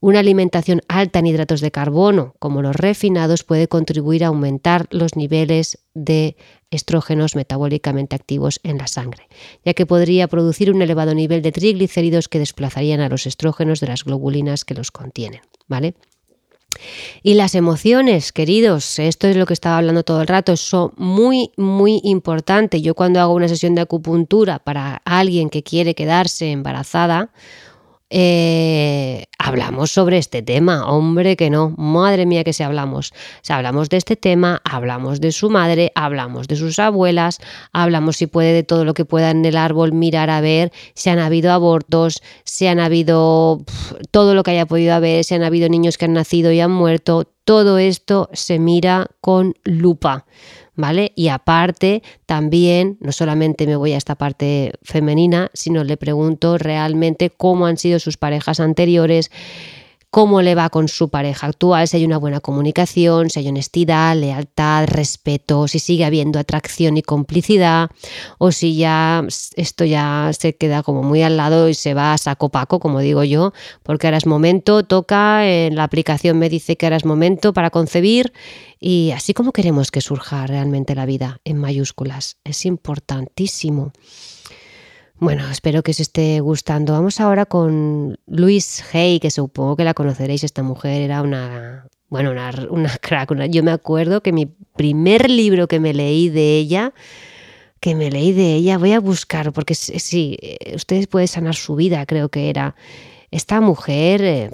[0.00, 5.16] Una alimentación alta en hidratos de carbono, como los refinados, puede contribuir a aumentar los
[5.16, 6.36] niveles de
[6.70, 9.28] estrógenos metabólicamente activos en la sangre,
[9.64, 13.88] ya que podría producir un elevado nivel de triglicéridos que desplazarían a los estrógenos de
[13.88, 15.94] las globulinas que los contienen, ¿vale?
[17.22, 21.50] Y las emociones, queridos, esto es lo que estaba hablando todo el rato, son muy,
[21.56, 22.82] muy importantes.
[22.82, 27.30] Yo cuando hago una sesión de acupuntura para alguien que quiere quedarse embarazada,
[28.08, 33.12] eh, hablamos sobre este tema, hombre que no, madre mía que si hablamos.
[33.42, 37.40] Si hablamos de este tema, hablamos de su madre, hablamos de sus abuelas,
[37.72, 41.10] hablamos si puede de todo lo que pueda en el árbol mirar a ver, si
[41.10, 43.64] han habido abortos, si han habido
[44.12, 46.70] todo lo que haya podido haber, si han habido niños que han nacido y han
[46.70, 50.26] muerto, todo esto se mira con lupa.
[50.76, 51.12] ¿Vale?
[51.16, 57.30] Y aparte, también, no solamente me voy a esta parte femenina, sino le pregunto realmente
[57.30, 59.30] cómo han sido sus parejas anteriores,
[60.16, 64.16] cómo le va con su pareja actual, si hay una buena comunicación, si hay honestidad,
[64.16, 67.90] lealtad, respeto, si sigue habiendo atracción y complicidad,
[68.38, 69.26] o si ya
[69.56, 73.00] esto ya se queda como muy al lado y se va a saco paco, como
[73.00, 73.52] digo yo,
[73.82, 77.68] porque ahora es momento, toca, en la aplicación me dice que ahora es momento para
[77.68, 78.32] concebir
[78.80, 83.92] y así como queremos que surja realmente la vida en mayúsculas, es importantísimo.
[85.18, 86.92] Bueno, espero que os esté gustando.
[86.92, 90.44] Vamos ahora con Louise Hay, que supongo que la conoceréis.
[90.44, 93.32] Esta mujer era una, bueno, una, una crack.
[93.48, 96.92] yo me acuerdo que mi primer libro que me leí de ella,
[97.80, 100.36] que me leí de ella, voy a buscar, porque sí,
[100.74, 102.76] ustedes pueden sanar su vida, creo que era.
[103.30, 104.50] Esta mujer, eh,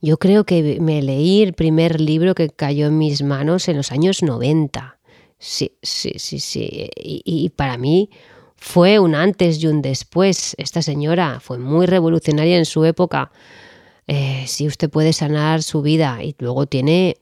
[0.00, 3.90] yo creo que me leí el primer libro que cayó en mis manos en los
[3.90, 5.00] años 90.
[5.40, 6.88] Sí, sí, sí, sí.
[6.96, 8.10] y para mí
[8.58, 10.54] fue un antes y un después.
[10.58, 13.30] Esta señora fue muy revolucionaria en su época.
[14.06, 17.18] Eh, si usted puede sanar su vida y luego tiene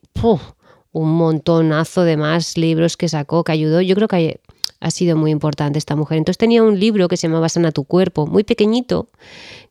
[0.93, 3.81] un montonazo de más libros que sacó, que ayudó.
[3.81, 4.41] Yo creo que
[4.81, 6.19] ha sido muy importante esta mujer.
[6.19, 9.09] Entonces tenía un libro que se llamaba Sana tu cuerpo, muy pequeñito,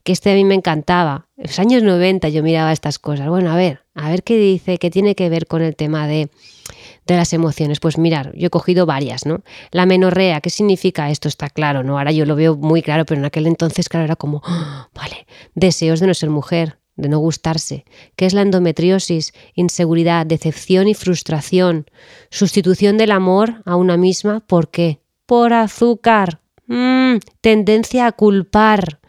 [0.03, 1.27] que este a mí me encantaba.
[1.37, 3.27] En los años 90 yo miraba estas cosas.
[3.27, 6.29] Bueno, a ver, a ver qué dice, qué tiene que ver con el tema de
[7.05, 7.79] de las emociones.
[7.79, 9.43] Pues mirar, yo he cogido varias, ¿no?
[9.71, 11.27] La menorrea, ¿qué significa esto?
[11.27, 11.97] Está claro, ¿no?
[11.97, 14.89] Ahora yo lo veo muy claro, pero en aquel entonces, claro, era como, ¡ah!
[14.93, 17.85] vale, deseos de no ser mujer, de no gustarse.
[18.15, 19.33] ¿Qué es la endometriosis?
[19.53, 21.85] Inseguridad, decepción y frustración.
[22.29, 24.99] Sustitución del amor a una misma, ¿por qué?
[25.25, 26.39] Por azúcar.
[26.67, 28.99] Mm, tendencia a culpar.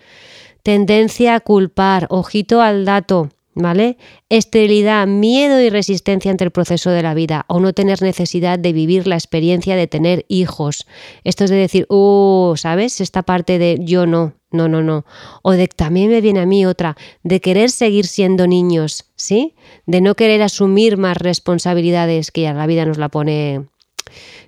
[0.62, 2.06] Tendencia a culpar.
[2.10, 3.30] Ojito al dato.
[3.56, 3.96] ¿Vale?
[4.28, 8.72] Esterilidad, miedo y resistencia ante el proceso de la vida o no tener necesidad de
[8.72, 10.86] vivir la experiencia de tener hijos.
[11.24, 13.00] Esto es de decir, oh, ¿sabes?
[13.00, 15.06] Esta parte de yo no, no, no, no.
[15.42, 19.54] O de también me viene a mí otra, de querer seguir siendo niños, ¿sí?
[19.86, 23.66] De no querer asumir más responsabilidades que ya la vida nos la pone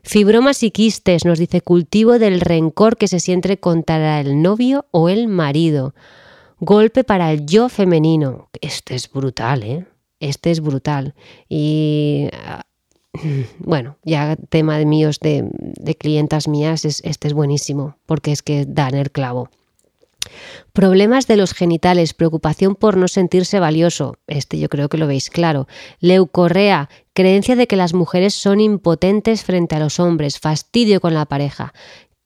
[0.02, 5.08] Fibromas y quistes, nos dice cultivo del rencor que se siente contra el novio o
[5.08, 5.94] el marido.
[6.60, 8.48] Golpe para el yo femenino.
[8.60, 9.86] Este es brutal, ¿eh?
[10.20, 11.14] Este es brutal.
[11.48, 12.64] Y ah,
[13.58, 18.64] bueno, ya tema de míos de, de clientas mías, este es buenísimo, porque es que
[18.66, 19.50] dan el clavo.
[20.72, 25.30] Problemas de los genitales, preocupación por no sentirse valioso, este yo creo que lo veis
[25.30, 25.66] claro.
[26.00, 31.24] Leucorrea, creencia de que las mujeres son impotentes frente a los hombres, fastidio con la
[31.24, 31.72] pareja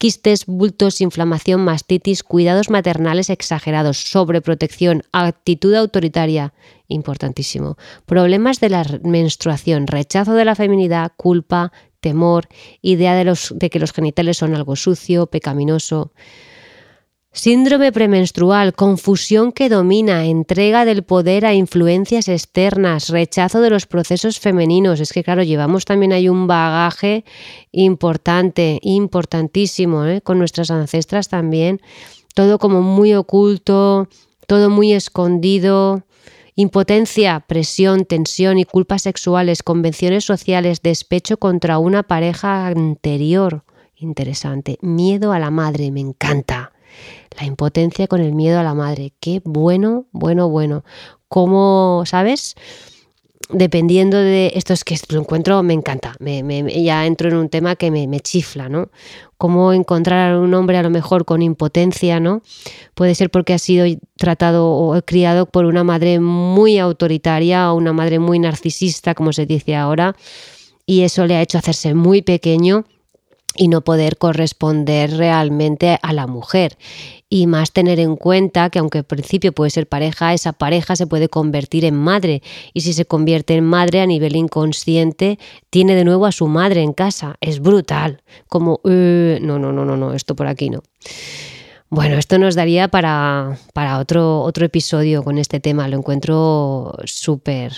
[0.02, 6.54] quistes, bultos, inflamación, mastitis, cuidados maternales exagerados, sobreprotección, actitud autoritaria,
[6.88, 12.48] importantísimo, problemas de la menstruación, rechazo de la feminidad, culpa, temor,
[12.80, 16.10] idea de, los, de que los genitales son algo sucio, pecaminoso.
[17.34, 24.38] Síndrome premenstrual, confusión que domina, entrega del poder a influencias externas, rechazo de los procesos
[24.38, 25.00] femeninos.
[25.00, 27.24] Es que claro, llevamos también ahí un bagaje
[27.70, 30.20] importante, importantísimo, ¿eh?
[30.20, 31.80] con nuestras ancestras también.
[32.34, 34.08] Todo como muy oculto,
[34.46, 36.02] todo muy escondido.
[36.54, 43.64] Impotencia, presión, tensión y culpas sexuales, convenciones sociales, despecho contra una pareja anterior.
[43.96, 44.76] Interesante.
[44.82, 46.71] Miedo a la madre, me encanta.
[47.38, 49.12] La impotencia con el miedo a la madre.
[49.20, 50.84] Qué bueno, bueno, bueno.
[51.28, 52.56] ¿Cómo, sabes?
[53.48, 56.14] Dependiendo de esto es que lo encuentro, me encanta.
[56.20, 58.90] Me, ya entro en un tema que me, chifla, ¿no?
[59.36, 62.42] Cómo encontrar a un hombre a lo mejor con impotencia, ¿no?
[62.94, 63.84] Puede ser porque ha sido
[64.16, 69.44] tratado o criado por una madre muy autoritaria o una madre muy narcisista, como se
[69.44, 70.16] dice ahora,
[70.86, 72.84] y eso le ha hecho hacerse muy pequeño
[73.54, 76.76] y no poder corresponder realmente a la mujer.
[77.28, 81.06] Y más tener en cuenta que aunque al principio puede ser pareja, esa pareja se
[81.06, 82.42] puede convertir en madre.
[82.74, 85.38] Y si se convierte en madre a nivel inconsciente,
[85.70, 87.36] tiene de nuevo a su madre en casa.
[87.40, 88.22] Es brutal.
[88.48, 90.82] Como, eh, no, no, no, no, no, esto por aquí no.
[91.88, 95.88] Bueno, esto nos daría para, para otro, otro episodio con este tema.
[95.88, 97.72] Lo encuentro súper.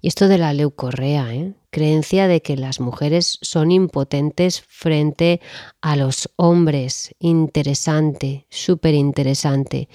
[0.00, 1.54] Y esto de la leucorrea, ¿eh?
[1.74, 5.40] Creencia de que las mujeres son impotentes frente
[5.80, 7.12] a los hombres.
[7.18, 9.88] Interesante, súper interesante.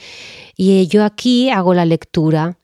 [0.57, 2.57] Y yo aquí hago la lectura.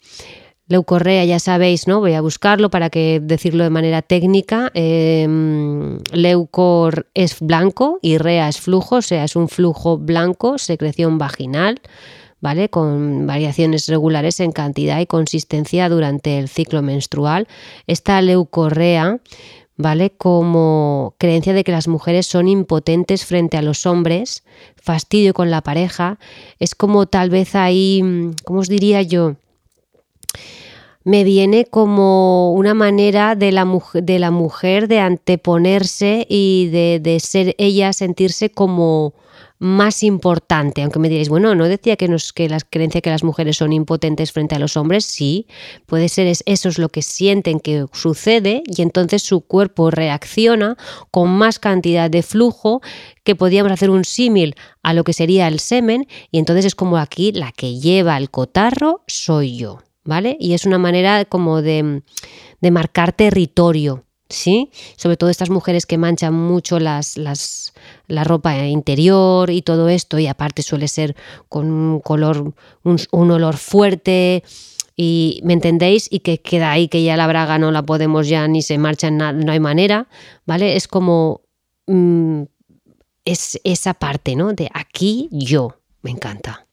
[0.67, 2.01] Leucorrea, ya sabéis, ¿no?
[2.01, 4.69] Voy a buscarlo para que decirlo de manera técnica.
[4.73, 11.17] Em, leucor es blanco y rea es flujo, o sea, es un flujo blanco, secreción
[11.17, 11.80] vaginal.
[12.41, 12.69] ¿Vale?
[12.69, 17.48] Con variaciones regulares en cantidad y consistencia durante el ciclo menstrual.
[17.88, 19.19] Esta leucorrea,
[19.78, 20.12] ¿vale?
[20.12, 24.43] Como creencia de que las mujeres son impotentes frente a los hombres,
[24.76, 26.19] fastidio con la pareja,
[26.60, 28.02] es como tal vez ahí,
[28.43, 29.36] ¿cómo os diría yo?
[31.06, 37.19] me viene como una manera de la, de la mujer de anteponerse y de, de,
[37.19, 39.13] ser ella, sentirse como
[39.60, 43.58] más importante, aunque me diréis, bueno, no decía que, nos, que creencia que las mujeres
[43.58, 45.48] son impotentes frente a los hombres, sí,
[45.86, 50.77] puede ser eso es lo que sienten que sucede y entonces su cuerpo reacciona
[51.12, 52.82] con más cantidad de flujo
[53.23, 56.98] que podríamos hacer un símil a lo que sería el semen y entonces es como
[56.98, 60.36] aquí la que lleva el cotarro soy yo, ¿vale?
[60.40, 62.04] Y es una manera como de,
[62.62, 64.04] de marcar territorio.
[64.30, 64.71] ¿Sí?
[64.96, 67.73] Sobre todo estas mujeres que manchan mucho las, las,
[68.08, 71.15] la ropa interior y todo esto, y aparte suele ser
[71.50, 72.54] con un color,
[72.84, 74.44] un, olor fuerte.
[74.98, 78.48] Y me entendéis, y que queda ahí que ya la braga no la podemos ya
[78.48, 80.08] ni se marcha, nada, no hay manera,
[80.46, 80.78] ¿vale?
[80.78, 81.42] Es como
[81.88, 82.44] mm,
[83.26, 84.54] es esa parte, ¿no?
[84.54, 86.65] De aquí yo, me encanta.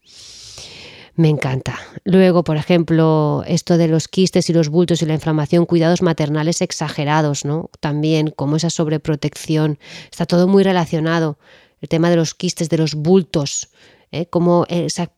[1.14, 1.78] Me encanta.
[2.04, 6.62] Luego, por ejemplo, esto de los quistes y los bultos y la inflamación, cuidados maternales
[6.62, 7.70] exagerados, ¿no?
[7.80, 9.78] También como esa sobreprotección.
[10.10, 11.38] Está todo muy relacionado.
[11.80, 13.68] El tema de los quistes, de los bultos,
[14.10, 14.26] ¿eh?
[14.26, 15.12] como esa,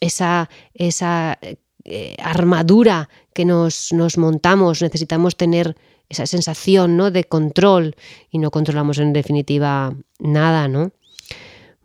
[0.00, 1.38] esa, esa
[1.84, 5.76] eh, armadura que nos, nos montamos, necesitamos tener
[6.08, 7.10] esa sensación ¿no?
[7.10, 7.96] de control
[8.30, 10.92] y no controlamos en definitiva nada, ¿no?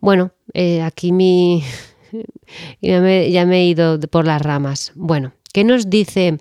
[0.00, 1.64] Bueno, eh, aquí mi,
[2.80, 4.92] ya me, ya me he ido por las ramas.
[4.94, 6.38] Bueno, ¿qué nos dice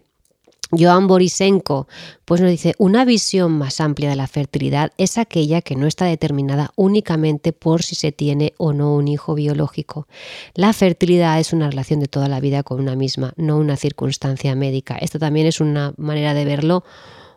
[0.71, 1.87] Joan Borisenko,
[2.25, 6.05] pues nos dice, una visión más amplia de la fertilidad es aquella que no está
[6.05, 10.07] determinada únicamente por si se tiene o no un hijo biológico.
[10.53, 14.55] La fertilidad es una relación de toda la vida con una misma, no una circunstancia
[14.55, 14.95] médica.
[14.95, 16.83] Esto también es una manera de verlo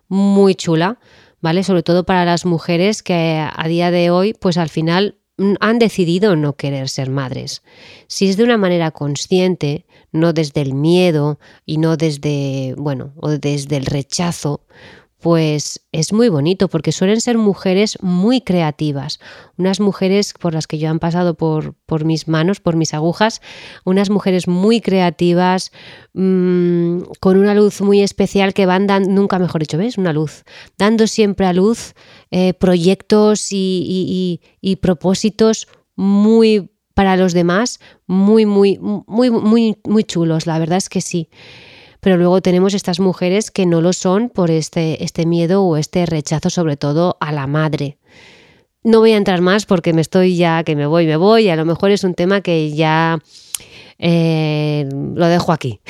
[0.08, 0.98] muy chula,
[1.40, 1.62] ¿vale?
[1.64, 5.18] Sobre todo para las mujeres que a día de hoy, pues al final
[5.60, 7.62] han decidido no querer ser madres.
[8.08, 13.30] Si es de una manera consciente, no desde el miedo y no desde, bueno, o
[13.30, 14.62] desde el rechazo,
[15.20, 19.18] pues es muy bonito porque suelen ser mujeres muy creativas,
[19.56, 23.42] unas mujeres por las que yo han pasado por, por mis manos, por mis agujas,
[23.84, 25.72] unas mujeres muy creativas,
[26.12, 29.98] mmm, con una luz muy especial que van dando, nunca mejor dicho, ¿ves?
[29.98, 30.44] Una luz,
[30.78, 31.94] dando siempre a luz
[32.30, 35.66] eh, proyectos y, y propósitos
[35.96, 41.28] muy para los demás, muy, muy, muy, muy, muy chulos, la verdad es que sí
[42.00, 46.06] pero luego tenemos estas mujeres que no lo son por este, este miedo o este
[46.06, 47.98] rechazo sobre todo a la madre.
[48.84, 51.56] No voy a entrar más porque me estoy ya, que me voy, me voy, a
[51.56, 53.18] lo mejor es un tema que ya
[53.98, 55.80] eh, lo dejo aquí.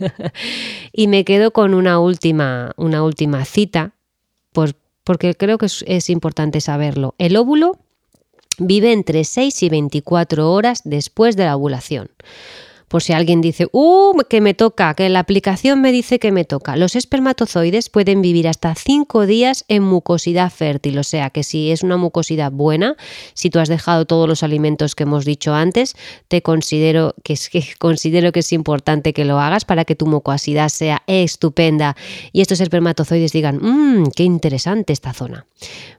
[0.92, 3.92] y me quedo con una última, una última cita,
[4.52, 4.74] pues,
[5.04, 7.14] porque creo que es, es importante saberlo.
[7.18, 7.78] El óvulo
[8.58, 12.08] vive entre 6 y 24 horas después de la ovulación
[12.94, 14.16] por si alguien dice, ¡uh!
[14.30, 16.76] que me toca, que la aplicación me dice que me toca.
[16.76, 21.82] Los espermatozoides pueden vivir hasta 5 días en mucosidad fértil, o sea que si es
[21.82, 22.94] una mucosidad buena,
[23.32, 25.96] si tú has dejado todos los alimentos que hemos dicho antes,
[26.28, 30.06] te considero que es, que considero que es importante que lo hagas para que tu
[30.06, 31.96] mucosidad sea estupenda
[32.30, 35.48] y estos espermatozoides digan, mmm, qué interesante esta zona.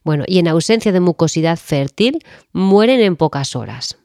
[0.06, 2.24] Bueno, y en ausencia de mucosidad fértil,
[2.54, 3.98] mueren en pocas horas.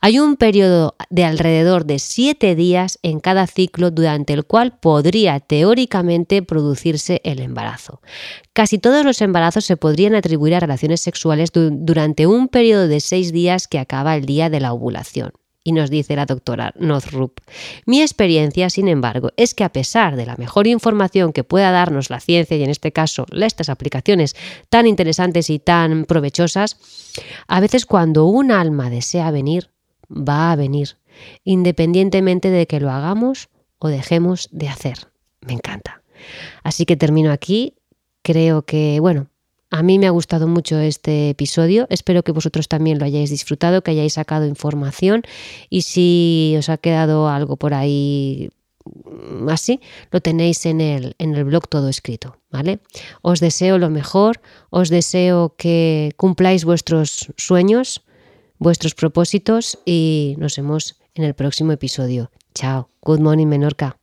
[0.00, 5.40] Hay un periodo de alrededor de 7 días en cada ciclo durante el cual podría
[5.40, 8.00] teóricamente producirse el embarazo.
[8.52, 13.32] Casi todos los embarazos se podrían atribuir a relaciones sexuales durante un periodo de 6
[13.32, 15.32] días que acaba el día de la ovulación.
[15.68, 17.42] Y nos dice la doctora Northrup.
[17.84, 22.08] Mi experiencia, sin embargo, es que a pesar de la mejor información que pueda darnos
[22.08, 24.34] la ciencia y en este caso estas aplicaciones
[24.70, 26.78] tan interesantes y tan provechosas,
[27.48, 29.68] a veces cuando un alma desea venir,
[30.10, 30.96] va a venir,
[31.44, 34.96] independientemente de que lo hagamos o dejemos de hacer.
[35.42, 36.00] Me encanta.
[36.62, 37.74] Así que termino aquí.
[38.22, 39.26] Creo que, bueno,
[39.70, 43.82] a mí me ha gustado mucho este episodio, espero que vosotros también lo hayáis disfrutado,
[43.82, 45.22] que hayáis sacado información
[45.68, 48.50] y si os ha quedado algo por ahí
[48.84, 52.80] mm, así, lo tenéis en el, en el blog todo escrito, ¿vale?
[53.20, 54.40] Os deseo lo mejor,
[54.70, 58.02] os deseo que cumpláis vuestros sueños,
[58.58, 62.30] vuestros propósitos y nos vemos en el próximo episodio.
[62.54, 63.98] Chao, good morning Menorca.